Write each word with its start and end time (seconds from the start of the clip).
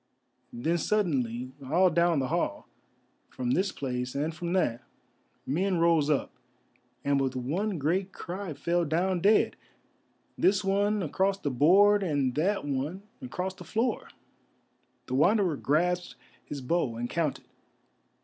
Then 0.51 0.79
suddenly 0.79 1.51
all 1.63 1.91
down 1.91 2.17
the 2.17 2.29
hall, 2.29 2.67
from 3.29 3.51
this 3.51 3.71
place 3.71 4.15
and 4.15 4.33
from 4.33 4.51
that, 4.53 4.81
men 5.45 5.77
rose 5.77 6.09
up 6.09 6.31
and 7.05 7.21
with 7.21 7.35
one 7.35 7.77
great 7.77 8.11
cry 8.11 8.55
fell 8.55 8.83
down 8.83 9.19
dead, 9.19 9.55
this 10.39 10.63
one 10.63 11.03
across 11.03 11.37
the 11.37 11.51
board, 11.51 12.01
and 12.01 12.33
that 12.33 12.65
one 12.65 13.03
across 13.21 13.53
the 13.53 13.63
floor. 13.63 14.09
The 15.05 15.13
Wanderer 15.13 15.55
grasped 15.55 16.15
his 16.43 16.61
bow 16.61 16.95
and 16.95 17.07
counted. 17.07 17.45